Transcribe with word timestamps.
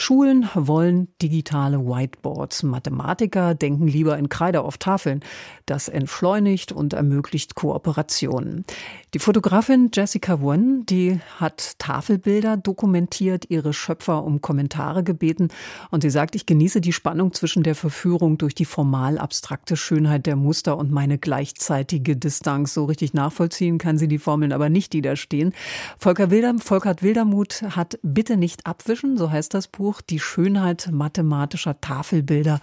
Schulen 0.00 0.48
wollen 0.54 1.08
digitale 1.20 1.84
Whiteboards. 1.84 2.62
Mathematiker 2.62 3.54
denken 3.54 3.86
lieber 3.86 4.16
in 4.16 4.30
Kreide 4.30 4.62
auf 4.62 4.78
Tafeln. 4.78 5.20
Das 5.66 5.88
entschleunigt 5.88 6.72
und 6.72 6.94
ermöglicht 6.94 7.54
Kooperationen. 7.54 8.64
Die 9.12 9.18
Fotografin 9.18 9.90
Jessica 9.92 10.40
Wen, 10.40 10.86
die 10.86 11.20
hat 11.36 11.78
Tafelbilder 11.78 12.56
dokumentiert, 12.56 13.50
ihre 13.50 13.74
Schöpfer 13.74 14.24
um 14.24 14.40
Kommentare 14.40 15.04
gebeten 15.04 15.48
und 15.90 16.00
sie 16.00 16.10
sagt, 16.10 16.34
ich 16.34 16.46
genieße 16.46 16.80
die 16.80 16.94
Spannung 16.94 17.34
zwischen 17.34 17.62
der 17.62 17.74
Verführung 17.74 18.38
durch 18.38 18.54
die 18.54 18.64
formal 18.64 19.18
abstrakte 19.18 19.76
Schönheit 19.76 20.24
der 20.24 20.36
Muster 20.36 20.78
und 20.78 20.90
meine 20.90 21.18
gleichzeitige 21.18 22.16
Distanz. 22.16 22.72
So 22.72 22.86
richtig 22.86 23.12
nachvollziehen 23.12 23.76
kann 23.76 23.98
sie 23.98 24.08
die 24.08 24.18
Formeln 24.18 24.52
aber 24.52 24.70
nicht, 24.70 24.94
die 24.94 25.02
da 25.02 25.14
stehen. 25.14 25.52
Volker 25.98 26.30
Wilder, 26.30 26.54
Volkert 26.58 27.02
Wildermuth 27.02 27.62
hat 27.76 27.98
Bitte 28.02 28.38
nicht 28.38 28.66
abwischen, 28.66 29.18
so 29.18 29.30
heißt 29.30 29.52
das 29.52 29.68
Buch 29.68 29.89
Buch 29.90 30.02
Die 30.02 30.20
Schönheit 30.20 30.88
mathematischer 30.92 31.80
Tafelbilder 31.80 32.60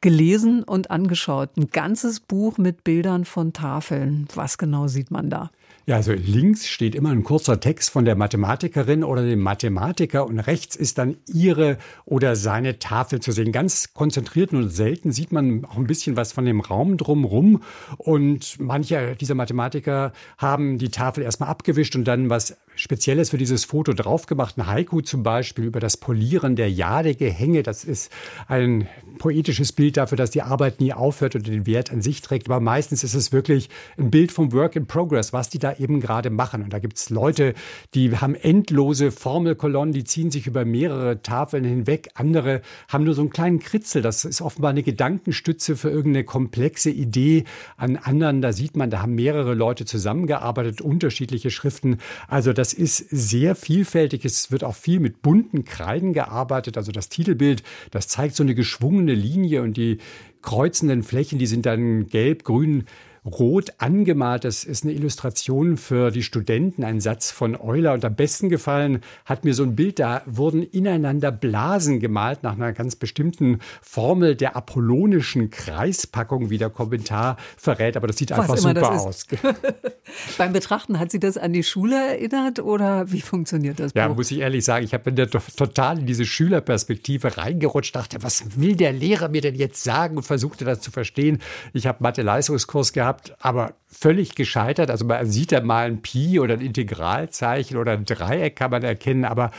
gelesen 0.00 0.62
und 0.62 0.92
angeschaut. 0.92 1.50
Ein 1.56 1.70
ganzes 1.70 2.20
Buch 2.20 2.56
mit 2.56 2.84
Bildern 2.84 3.24
von 3.24 3.52
Tafeln. 3.52 4.28
Was 4.36 4.58
genau 4.58 4.86
sieht 4.86 5.10
man 5.10 5.28
da? 5.28 5.50
Ja, 5.86 5.96
also 5.96 6.12
links 6.12 6.68
steht 6.68 6.94
immer 6.94 7.08
ein 7.08 7.24
kurzer 7.24 7.60
Text 7.60 7.88
von 7.88 8.04
der 8.04 8.14
Mathematikerin 8.14 9.02
oder 9.02 9.22
dem 9.22 9.40
Mathematiker 9.40 10.26
und 10.26 10.38
rechts 10.38 10.76
ist 10.76 10.98
dann 10.98 11.16
ihre 11.26 11.78
oder 12.04 12.36
seine 12.36 12.78
Tafel 12.78 13.20
zu 13.20 13.32
sehen. 13.32 13.52
Ganz 13.52 13.94
konzentriert 13.94 14.52
und 14.52 14.68
selten 14.68 15.12
sieht 15.12 15.32
man 15.32 15.64
auch 15.64 15.78
ein 15.78 15.86
bisschen 15.86 16.14
was 16.14 16.32
von 16.32 16.44
dem 16.44 16.60
Raum 16.60 16.98
drumrum. 16.98 17.62
Und 17.96 18.56
manche 18.60 19.16
dieser 19.16 19.34
Mathematiker 19.34 20.12
haben 20.36 20.76
die 20.76 20.90
Tafel 20.90 21.24
erstmal 21.24 21.48
abgewischt 21.48 21.96
und 21.96 22.04
dann 22.04 22.28
was 22.28 22.58
Spezielles 22.76 23.30
für 23.30 23.38
dieses 23.38 23.64
Foto 23.64 23.94
drauf 23.94 24.26
gemacht. 24.26 24.58
Ein 24.58 24.66
Haiku 24.66 25.00
zum 25.00 25.22
Beispiel 25.22 25.64
über 25.64 25.80
das 25.80 25.96
Polieren 25.96 26.54
der 26.54 26.67
Jadegehänge. 26.68 27.62
Das 27.62 27.84
ist 27.84 28.10
ein 28.46 28.88
poetisches 29.18 29.72
Bild 29.72 29.96
dafür, 29.96 30.16
dass 30.16 30.30
die 30.30 30.42
Arbeit 30.42 30.80
nie 30.80 30.92
aufhört 30.92 31.34
und 31.34 31.46
den 31.46 31.66
Wert 31.66 31.90
an 31.90 32.00
sich 32.00 32.22
trägt. 32.22 32.48
Aber 32.48 32.60
meistens 32.60 33.04
ist 33.04 33.14
es 33.14 33.32
wirklich 33.32 33.68
ein 33.98 34.10
Bild 34.10 34.32
vom 34.32 34.52
Work 34.52 34.76
in 34.76 34.86
Progress, 34.86 35.32
was 35.32 35.48
die 35.48 35.58
da 35.58 35.74
eben 35.74 36.00
gerade 36.00 36.30
machen. 36.30 36.62
Und 36.62 36.72
da 36.72 36.78
gibt 36.78 36.96
es 36.96 37.10
Leute, 37.10 37.54
die 37.94 38.16
haben 38.16 38.34
endlose 38.34 39.10
Formelkolonnen, 39.10 39.92
die 39.92 40.04
ziehen 40.04 40.30
sich 40.30 40.46
über 40.46 40.64
mehrere 40.64 41.22
Tafeln 41.22 41.64
hinweg. 41.64 42.08
Andere 42.14 42.62
haben 42.88 43.04
nur 43.04 43.14
so 43.14 43.22
einen 43.22 43.30
kleinen 43.30 43.58
Kritzel. 43.58 44.02
Das 44.02 44.24
ist 44.24 44.40
offenbar 44.40 44.70
eine 44.70 44.82
Gedankenstütze 44.82 45.76
für 45.76 45.90
irgendeine 45.90 46.24
komplexe 46.24 46.90
Idee. 46.90 47.44
An 47.76 47.96
anderen, 47.96 48.40
da 48.42 48.52
sieht 48.52 48.76
man, 48.76 48.90
da 48.90 49.02
haben 49.02 49.14
mehrere 49.14 49.54
Leute 49.54 49.84
zusammengearbeitet, 49.84 50.80
unterschiedliche 50.80 51.50
Schriften. 51.50 51.98
Also 52.28 52.52
das 52.52 52.72
ist 52.72 52.98
sehr 53.10 53.54
vielfältig. 53.54 54.24
Es 54.24 54.50
wird 54.50 54.64
auch 54.64 54.76
viel 54.76 55.00
mit 55.00 55.22
bunten 55.22 55.64
Kreiden 55.64 56.12
gearbeitet. 56.12 56.47
Also 56.50 56.92
das 56.92 57.08
Titelbild, 57.08 57.62
das 57.90 58.08
zeigt 58.08 58.34
so 58.34 58.42
eine 58.42 58.54
geschwungene 58.54 59.14
Linie 59.14 59.62
und 59.62 59.76
die 59.76 59.98
kreuzenden 60.42 61.02
Flächen, 61.02 61.38
die 61.38 61.46
sind 61.46 61.66
dann 61.66 62.06
gelb, 62.06 62.44
grün, 62.44 62.84
rot 63.24 63.72
angemalt. 63.78 64.44
Das 64.44 64.64
ist 64.64 64.84
eine 64.84 64.92
Illustration 64.92 65.76
für 65.76 66.10
die 66.10 66.22
Studenten, 66.22 66.84
ein 66.84 67.00
Satz 67.00 67.30
von 67.30 67.56
Euler. 67.56 67.92
Und 67.92 68.04
am 68.04 68.14
besten 68.14 68.48
gefallen 68.48 69.00
hat 69.24 69.44
mir 69.44 69.54
so 69.54 69.62
ein 69.62 69.76
Bild, 69.76 69.98
da 69.98 70.22
wurden 70.26 70.62
ineinander 70.62 71.32
Blasen 71.32 72.00
gemalt 72.00 72.42
nach 72.42 72.54
einer 72.54 72.72
ganz 72.72 72.96
bestimmten 72.96 73.58
Formel 73.82 74.36
der 74.36 74.56
apollonischen 74.56 75.50
Kreispackung, 75.50 76.50
wie 76.50 76.58
der 76.58 76.70
Kommentar 76.70 77.36
verrät. 77.56 77.96
Aber 77.96 78.06
das 78.06 78.16
sieht 78.16 78.30
Was 78.30 78.38
einfach 78.38 78.56
super 78.56 78.92
aus. 78.92 79.26
Beim 80.36 80.52
Betrachten 80.52 80.98
hat 80.98 81.10
Sie 81.10 81.18
das 81.18 81.36
an 81.36 81.52
die 81.52 81.64
Schule 81.64 81.96
erinnert 81.96 82.60
oder 82.60 83.10
wie 83.10 83.20
funktioniert 83.20 83.80
das? 83.80 83.92
Ja, 83.94 84.08
muss 84.08 84.30
ich 84.30 84.38
ehrlich 84.38 84.64
sagen, 84.64 84.84
ich 84.84 84.94
habe 84.94 85.28
total 85.56 85.98
in 85.98 86.06
diese 86.06 86.24
Schülerperspektive 86.24 87.36
reingerutscht, 87.36 87.96
dachte, 87.96 88.22
was 88.22 88.60
will 88.60 88.76
der 88.76 88.92
Lehrer 88.92 89.28
mir 89.28 89.40
denn 89.40 89.54
jetzt 89.54 89.82
sagen 89.82 90.16
und 90.16 90.22
versuchte 90.22 90.64
das 90.64 90.80
zu 90.80 90.90
verstehen. 90.90 91.38
Ich 91.72 91.86
habe 91.86 92.02
Mathe-Leistungskurs 92.02 92.92
gehabt 92.92 93.08
gehabt, 93.08 93.34
aber 93.40 93.74
völlig 93.86 94.34
gescheitert. 94.34 94.90
Also 94.90 95.04
man 95.04 95.30
sieht 95.30 95.52
da 95.52 95.60
mal 95.60 95.86
ein 95.86 96.02
Pi 96.02 96.40
oder 96.40 96.54
ein 96.54 96.60
Integralzeichen 96.60 97.76
oder 97.76 97.92
ein 97.92 98.04
Dreieck 98.04 98.56
kann 98.56 98.70
man 98.70 98.82
erkennen, 98.82 99.24
aber 99.24 99.50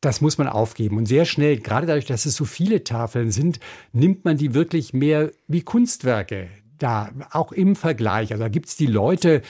das 0.00 0.20
muss 0.20 0.38
man 0.38 0.48
aufgeben. 0.48 0.96
Und 0.96 1.06
sehr 1.06 1.24
schnell, 1.24 1.58
gerade 1.58 1.86
dadurch, 1.86 2.06
dass 2.06 2.26
es 2.26 2.34
so 2.34 2.44
viele 2.44 2.84
Tafeln 2.84 3.30
sind, 3.30 3.60
nimmt 3.92 4.24
man 4.24 4.36
die 4.36 4.54
wirklich 4.54 4.92
mehr 4.92 5.30
wie 5.48 5.62
Kunstwerke 5.62 6.48
da, 6.82 7.10
auch 7.30 7.52
im 7.52 7.76
Vergleich. 7.76 8.32
Also 8.32 8.42
da 8.42 8.48
gibt 8.48 8.68
es 8.68 8.76
die 8.76 8.86
Leute, 8.86 9.42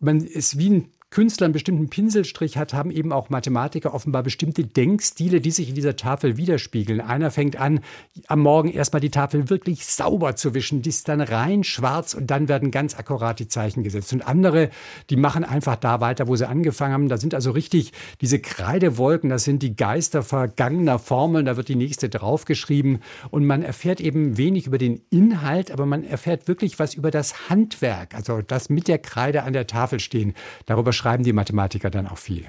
man 0.00 0.20
ist 0.20 0.58
wie 0.58 0.70
ein 0.70 0.92
Künstler 1.10 1.46
einen 1.46 1.52
bestimmten 1.52 1.90
Pinselstrich 1.90 2.56
hat, 2.56 2.72
haben 2.72 2.92
eben 2.92 3.12
auch 3.12 3.30
Mathematiker 3.30 3.94
offenbar 3.94 4.22
bestimmte 4.22 4.62
Denkstile, 4.62 5.40
die 5.40 5.50
sich 5.50 5.70
in 5.70 5.74
dieser 5.74 5.96
Tafel 5.96 6.36
widerspiegeln. 6.36 7.00
Einer 7.00 7.32
fängt 7.32 7.56
an, 7.56 7.80
am 8.28 8.38
Morgen 8.38 8.70
erstmal 8.70 9.00
die 9.00 9.10
Tafel 9.10 9.50
wirklich 9.50 9.86
sauber 9.86 10.36
zu 10.36 10.54
wischen, 10.54 10.82
die 10.82 10.90
ist 10.90 11.08
dann 11.08 11.20
rein 11.20 11.64
schwarz 11.64 12.14
und 12.14 12.30
dann 12.30 12.46
werden 12.46 12.70
ganz 12.70 12.96
akkurat 12.96 13.40
die 13.40 13.48
Zeichen 13.48 13.82
gesetzt. 13.82 14.12
Und 14.12 14.22
andere, 14.22 14.70
die 15.10 15.16
machen 15.16 15.42
einfach 15.42 15.74
da 15.74 16.00
weiter, 16.00 16.28
wo 16.28 16.36
sie 16.36 16.48
angefangen 16.48 16.94
haben. 16.94 17.08
Da 17.08 17.16
sind 17.16 17.34
also 17.34 17.50
richtig 17.50 17.92
diese 18.20 18.38
Kreidewolken, 18.38 19.30
das 19.30 19.42
sind 19.42 19.64
die 19.64 19.74
Geister 19.74 20.22
vergangener 20.22 21.00
Formeln, 21.00 21.46
da 21.46 21.56
wird 21.56 21.66
die 21.66 21.74
nächste 21.74 22.08
draufgeschrieben. 22.08 23.00
Und 23.30 23.46
man 23.46 23.64
erfährt 23.64 24.00
eben 24.00 24.36
wenig 24.36 24.68
über 24.68 24.78
den 24.78 25.00
Inhalt, 25.10 25.72
aber 25.72 25.86
man 25.86 26.04
erfährt 26.04 26.46
wirklich 26.46 26.78
was 26.78 26.94
über 26.94 27.10
das 27.10 27.48
Handwerk, 27.48 28.14
also 28.14 28.42
das 28.42 28.70
mit 28.70 28.86
der 28.86 28.98
Kreide 28.98 29.42
an 29.42 29.54
der 29.54 29.66
Tafel 29.66 29.98
stehen. 29.98 30.34
Darüber 30.66 30.92
schreiben 31.00 31.24
die 31.24 31.32
Mathematiker 31.32 31.88
dann 31.88 32.06
auch 32.06 32.18
viel. 32.18 32.44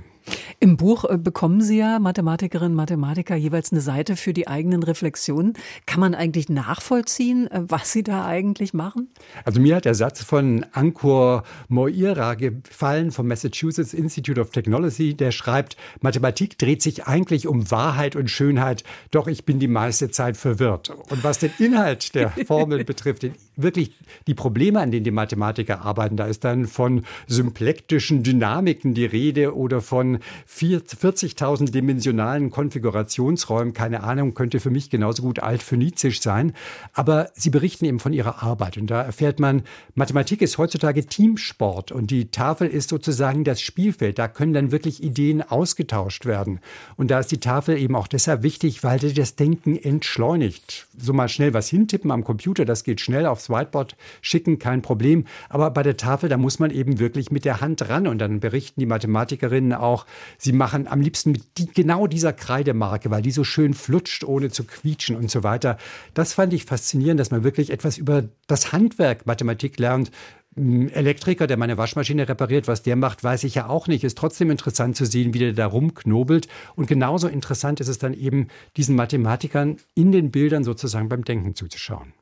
Im 0.59 0.77
Buch 0.77 1.05
äh, 1.05 1.17
bekommen 1.17 1.61
Sie 1.61 1.77
ja 1.77 1.99
Mathematikerinnen 1.99 2.71
und 2.71 2.77
Mathematiker 2.77 3.35
jeweils 3.35 3.71
eine 3.71 3.81
Seite 3.81 4.15
für 4.15 4.33
die 4.33 4.47
eigenen 4.47 4.83
Reflexionen. 4.83 5.53
Kann 5.85 5.99
man 5.99 6.15
eigentlich 6.15 6.49
nachvollziehen, 6.49 7.49
äh, 7.49 7.61
was 7.67 7.91
Sie 7.91 8.03
da 8.03 8.25
eigentlich 8.25 8.73
machen? 8.73 9.09
Also 9.45 9.61
mir 9.61 9.75
hat 9.75 9.85
der 9.85 9.95
Satz 9.95 10.23
von 10.23 10.65
Ankur 10.71 11.43
Moira 11.67 12.35
gefallen 12.35 13.11
vom 13.11 13.27
Massachusetts 13.27 13.93
Institute 13.93 14.39
of 14.39 14.51
Technology, 14.51 15.13
der 15.13 15.31
schreibt, 15.31 15.77
Mathematik 16.01 16.57
dreht 16.57 16.81
sich 16.81 17.05
eigentlich 17.05 17.47
um 17.47 17.69
Wahrheit 17.71 18.15
und 18.15 18.29
Schönheit, 18.29 18.83
doch 19.11 19.27
ich 19.27 19.45
bin 19.45 19.59
die 19.59 19.67
meiste 19.67 20.11
Zeit 20.11 20.37
verwirrt. 20.37 20.89
Und 21.09 21.23
was 21.23 21.39
den 21.39 21.51
Inhalt 21.59 22.15
der 22.15 22.29
Formel 22.45 22.83
betrifft, 22.83 23.25
wirklich 23.55 23.91
die 24.27 24.33
Probleme, 24.33 24.79
an 24.79 24.91
denen 24.91 25.03
die 25.03 25.11
Mathematiker 25.11 25.81
arbeiten, 25.81 26.17
da 26.17 26.25
ist 26.25 26.43
dann 26.43 26.65
von 26.65 27.05
symplektischen 27.27 28.23
Dynamiken 28.23 28.93
die 28.93 29.05
Rede 29.05 29.55
oder 29.55 29.81
von 29.81 30.19
40.000 30.49 31.71
dimensionalen 31.71 32.49
Konfigurationsräumen, 32.49 33.73
keine 33.73 34.03
Ahnung, 34.03 34.33
könnte 34.33 34.59
für 34.59 34.69
mich 34.69 34.89
genauso 34.89 35.21
gut 35.21 35.39
altphönizisch 35.39 36.21
sein. 36.21 36.53
Aber 36.93 37.29
sie 37.33 37.49
berichten 37.49 37.85
eben 37.85 37.99
von 37.99 38.13
ihrer 38.13 38.43
Arbeit. 38.43 38.77
Und 38.77 38.87
da 38.87 39.01
erfährt 39.01 39.39
man, 39.39 39.63
Mathematik 39.95 40.41
ist 40.41 40.57
heutzutage 40.57 41.05
Teamsport 41.05 41.91
und 41.91 42.11
die 42.11 42.31
Tafel 42.31 42.67
ist 42.67 42.89
sozusagen 42.89 43.43
das 43.43 43.61
Spielfeld. 43.61 44.19
Da 44.19 44.27
können 44.27 44.53
dann 44.53 44.71
wirklich 44.71 45.03
Ideen 45.03 45.41
ausgetauscht 45.41 46.25
werden. 46.25 46.59
Und 46.97 47.11
da 47.11 47.19
ist 47.19 47.31
die 47.31 47.39
Tafel 47.39 47.77
eben 47.77 47.95
auch 47.95 48.07
deshalb 48.07 48.43
wichtig, 48.43 48.83
weil 48.83 48.99
sie 48.99 49.13
das 49.13 49.35
Denken 49.35 49.77
entschleunigt. 49.77 50.87
So 50.97 51.13
mal 51.13 51.29
schnell 51.29 51.53
was 51.53 51.69
hintippen 51.69 52.11
am 52.11 52.23
Computer, 52.23 52.65
das 52.65 52.83
geht 52.83 53.01
schnell 53.01 53.25
aufs 53.25 53.49
Whiteboard 53.49 53.95
schicken, 54.21 54.59
kein 54.59 54.81
Problem. 54.81 55.25
Aber 55.49 55.71
bei 55.71 55.83
der 55.83 55.97
Tafel, 55.97 56.29
da 56.29 56.37
muss 56.37 56.59
man 56.59 56.71
eben 56.71 56.99
wirklich 56.99 57.31
mit 57.31 57.45
der 57.45 57.61
Hand 57.61 57.87
ran. 57.87 58.07
Und 58.07 58.19
dann 58.19 58.39
berichten 58.39 58.79
die 58.79 58.85
Mathematikerinnen 58.85 59.73
auch, 59.73 59.91
auch, 59.91 60.05
sie 60.37 60.53
machen 60.53 60.87
am 60.87 61.01
liebsten 61.01 61.31
mit 61.31 61.43
die, 61.57 61.67
genau 61.67 62.07
dieser 62.07 62.33
Kreidemarke, 62.33 63.11
weil 63.11 63.21
die 63.21 63.31
so 63.31 63.43
schön 63.43 63.73
flutscht, 63.73 64.23
ohne 64.23 64.49
zu 64.49 64.63
quietschen 64.63 65.15
und 65.15 65.31
so 65.31 65.43
weiter. 65.43 65.77
Das 66.13 66.33
fand 66.33 66.53
ich 66.53 66.65
faszinierend, 66.65 67.19
dass 67.19 67.31
man 67.31 67.43
wirklich 67.43 67.69
etwas 67.69 67.97
über 67.97 68.23
das 68.47 68.71
Handwerk 68.71 69.25
Mathematik 69.25 69.79
lernt. 69.79 70.11
Elektriker, 70.55 71.47
der 71.47 71.55
meine 71.55 71.77
Waschmaschine 71.77 72.27
repariert, 72.27 72.67
was 72.67 72.83
der 72.83 72.97
macht, 72.97 73.23
weiß 73.23 73.45
ich 73.45 73.55
ja 73.55 73.69
auch 73.69 73.87
nicht. 73.87 74.03
Ist 74.03 74.17
trotzdem 74.17 74.51
interessant 74.51 74.97
zu 74.97 75.05
sehen, 75.05 75.33
wie 75.33 75.39
der 75.39 75.53
da 75.53 75.65
rumknobelt. 75.65 76.49
Und 76.75 76.87
genauso 76.87 77.29
interessant 77.29 77.79
ist 77.79 77.87
es 77.87 77.99
dann 77.99 78.13
eben, 78.13 78.49
diesen 78.75 78.97
Mathematikern 78.97 79.77
in 79.95 80.11
den 80.11 80.29
Bildern 80.29 80.65
sozusagen 80.65 81.07
beim 81.07 81.23
Denken 81.23 81.55
zuzuschauen. 81.55 82.13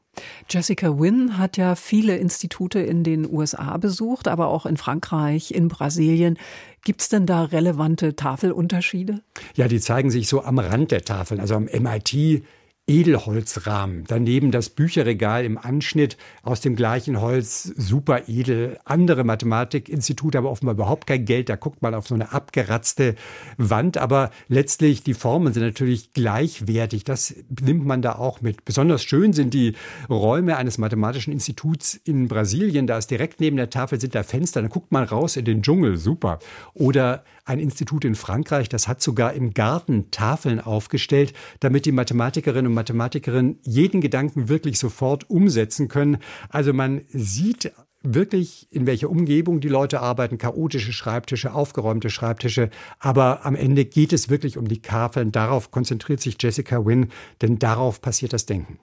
Jessica 0.50 1.00
Wynn 1.00 1.38
hat 1.38 1.57
ja 1.57 1.75
viele 1.75 2.17
Institute 2.17 2.79
in 2.79 3.03
den 3.03 3.31
USA 3.31 3.77
besucht, 3.77 4.27
aber 4.27 4.47
auch 4.47 4.65
in 4.65 4.77
Frankreich, 4.77 5.51
in 5.51 5.67
Brasilien. 5.67 6.38
Gibt 6.83 7.01
es 7.01 7.09
denn 7.09 7.25
da 7.25 7.44
relevante 7.44 8.15
Tafelunterschiede? 8.15 9.21
Ja, 9.56 9.67
die 9.67 9.79
zeigen 9.79 10.11
sich 10.11 10.27
so 10.27 10.44
am 10.44 10.59
Rand 10.59 10.91
der 10.91 11.03
Tafeln. 11.03 11.39
Also 11.39 11.56
am 11.56 11.65
MIT 11.65 12.44
Edelholzrahmen. 12.89 14.03
Daneben 14.07 14.50
das 14.50 14.71
Bücherregal 14.71 15.45
im 15.45 15.59
Anschnitt 15.59 16.18
aus 16.41 16.59
dem 16.59 16.75
gleichen 16.75 17.21
Holz, 17.21 17.63
super 17.77 18.24
edel. 18.27 18.80
Andere 18.83 19.24
Mathematikinstitute 19.24 20.39
haben 20.39 20.47
offenbar 20.47 20.74
überhaupt 20.74 21.06
kein 21.06 21.24
Geld. 21.24 21.50
Da 21.50 21.56
guckt 21.56 21.83
man 21.83 21.94
auf 21.94 22.07
so 22.07 22.15
eine 22.15 22.33
abgeratzte 22.33 23.13
Wand. 23.57 23.97
Aber 23.97 24.31
letztlich, 24.47 25.03
die 25.03 25.13
Formen 25.13 25.53
sind 25.53 25.63
natürlich 25.63 26.13
gleichwertig. 26.13 27.03
Das 27.03 27.36
nimmt 27.62 27.86
man 27.86 28.01
da 28.01 28.15
auch 28.15 28.41
mit. 28.41 28.65
Besonders 28.65 29.03
schön 29.03 29.33
sind 29.33 29.53
die 29.53 29.75
Räume 30.09 30.57
eines 30.57 30.80
mathematischen 30.80 31.31
Instituts 31.31 31.94
in 31.94 32.27
Brasilien. 32.27 32.88
Da 32.88 32.97
ist 32.97 33.12
direkt 33.12 33.39
neben 33.39 33.57
der 33.57 33.69
Tafel 33.69 34.01
sind 34.01 34.15
da 34.15 34.24
Fenster. 34.24 34.63
Da 34.63 34.68
guckt 34.68 34.92
man 34.92 35.03
raus 35.03 35.38
in 35.38 35.45
den 35.45 35.62
Dschungel. 35.62 35.97
Super. 35.97 36.39
Oder 36.74 37.24
ein 37.50 37.59
Institut 37.59 38.06
in 38.06 38.13
Frankreich, 38.13 38.69
das 38.69 38.88
hat 38.88 39.01
sogar 39.01 39.33
im 39.33 39.56
Garten 39.56 40.12
Tafeln 40.12 40.59
aufgestellt, 40.59 41.33
damit 41.59 41.85
die 41.85 41.92
Mathematikerinnen 41.92 42.68
und 42.68 42.75
Mathematikerinnen 42.80 43.60
jeden 43.64 44.02
Gedanken 44.02 44.50
wirklich 44.50 44.80
sofort 44.80 45.30
umsetzen 45.30 45.88
können. 45.88 46.18
Also 46.50 46.74
man 46.74 47.02
sieht 47.10 47.72
wirklich, 48.02 48.68
in 48.72 48.88
welcher 48.88 49.10
Umgebung 49.10 49.60
die 49.60 49.68
Leute 49.68 50.00
arbeiten, 50.00 50.38
chaotische 50.38 50.94
Schreibtische, 50.94 51.54
aufgeräumte 51.54 52.10
Schreibtische. 52.10 52.70
Aber 53.00 53.46
am 53.46 53.56
Ende 53.56 53.86
geht 53.86 54.14
es 54.14 54.30
wirklich 54.30 54.58
um 54.58 54.68
die 54.68 54.81
Tafeln. 54.81 55.31
Darauf 55.31 55.72
konzentriert 55.72 56.22
sich 56.22 56.38
Jessica 56.40 56.86
Wynn, 56.86 57.10
denn 57.42 57.60
darauf 57.60 58.02
passiert 58.02 58.34
das 58.34 58.46
Denken. 58.46 58.80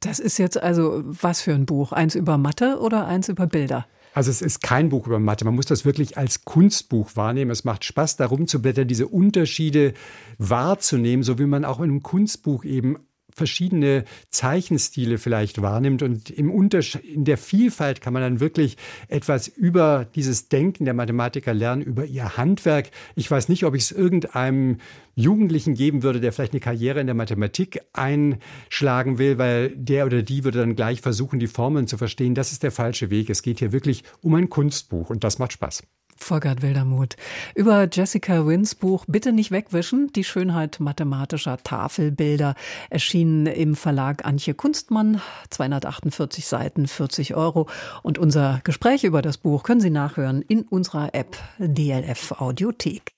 Das 0.00 0.18
ist 0.18 0.38
jetzt 0.38 0.60
also 0.60 1.02
was 1.04 1.40
für 1.40 1.54
ein 1.54 1.66
Buch? 1.66 1.92
Eins 1.92 2.14
über 2.14 2.38
Mathe 2.38 2.78
oder 2.80 3.06
eins 3.06 3.28
über 3.28 3.46
Bilder? 3.46 3.86
Also 4.16 4.30
es 4.30 4.40
ist 4.40 4.62
kein 4.62 4.88
Buch 4.88 5.06
über 5.06 5.18
Mathe. 5.18 5.44
Man 5.44 5.54
muss 5.54 5.66
das 5.66 5.84
wirklich 5.84 6.16
als 6.16 6.44
Kunstbuch 6.44 7.16
wahrnehmen. 7.16 7.50
Es 7.50 7.64
macht 7.64 7.84
Spaß, 7.84 8.16
darum 8.16 8.46
zu 8.46 8.62
blättern, 8.62 8.88
diese 8.88 9.08
Unterschiede 9.08 9.92
wahrzunehmen, 10.38 11.22
so 11.22 11.38
wie 11.38 11.44
man 11.44 11.66
auch 11.66 11.80
in 11.80 11.90
einem 11.90 12.02
Kunstbuch 12.02 12.64
eben 12.64 12.96
verschiedene 13.36 14.04
Zeichenstile 14.30 15.18
vielleicht 15.18 15.60
wahrnimmt. 15.60 16.02
Und 16.02 16.30
im 16.30 16.50
Unterschied, 16.50 17.04
in 17.04 17.24
der 17.24 17.36
Vielfalt 17.36 18.00
kann 18.00 18.14
man 18.14 18.22
dann 18.22 18.40
wirklich 18.40 18.78
etwas 19.08 19.46
über 19.46 20.06
dieses 20.14 20.48
Denken 20.48 20.86
der 20.86 20.94
Mathematiker 20.94 21.52
lernen, 21.52 21.82
über 21.82 22.06
ihr 22.06 22.38
Handwerk. 22.38 22.90
Ich 23.14 23.30
weiß 23.30 23.50
nicht, 23.50 23.64
ob 23.64 23.74
ich 23.74 23.82
es 23.82 23.92
irgendeinem 23.92 24.78
Jugendlichen 25.14 25.74
geben 25.74 26.02
würde, 26.02 26.20
der 26.20 26.32
vielleicht 26.32 26.52
eine 26.52 26.60
Karriere 26.60 27.00
in 27.00 27.06
der 27.06 27.14
Mathematik 27.14 27.82
einschlagen 27.92 29.18
will, 29.18 29.36
weil 29.38 29.70
der 29.76 30.06
oder 30.06 30.22
die 30.22 30.44
würde 30.44 30.60
dann 30.60 30.74
gleich 30.74 31.02
versuchen, 31.02 31.38
die 31.38 31.46
Formeln 31.46 31.86
zu 31.86 31.98
verstehen. 31.98 32.34
Das 32.34 32.52
ist 32.52 32.62
der 32.62 32.72
falsche 32.72 33.10
Weg. 33.10 33.28
Es 33.28 33.42
geht 33.42 33.58
hier 33.58 33.72
wirklich 33.72 34.02
um 34.22 34.34
ein 34.34 34.48
Kunstbuch 34.48 35.10
und 35.10 35.24
das 35.24 35.38
macht 35.38 35.52
Spaß. 35.52 35.82
Volkert 36.16 36.62
Wildermuth. 36.62 37.16
Über 37.54 37.88
Jessica 37.90 38.46
Wins 38.46 38.74
Buch 38.74 39.04
Bitte 39.06 39.32
nicht 39.32 39.50
wegwischen, 39.50 40.12
die 40.12 40.24
Schönheit 40.24 40.80
mathematischer 40.80 41.58
Tafelbilder, 41.62 42.54
erschienen 42.90 43.46
im 43.46 43.76
Verlag 43.76 44.24
Antje 44.24 44.54
Kunstmann, 44.54 45.20
248 45.50 46.46
Seiten, 46.46 46.88
40 46.88 47.34
Euro. 47.34 47.68
Und 48.02 48.18
unser 48.18 48.60
Gespräch 48.64 49.04
über 49.04 49.22
das 49.22 49.38
Buch 49.38 49.62
können 49.62 49.80
Sie 49.80 49.90
nachhören 49.90 50.42
in 50.42 50.62
unserer 50.62 51.14
App 51.14 51.36
DLF 51.58 52.32
Audiothek. 52.32 53.15